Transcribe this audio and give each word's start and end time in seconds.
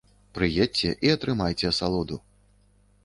Прыедзьце 0.37 0.89
і 1.09 1.13
атрымайце 1.17 1.65
асалоду! 1.73 2.21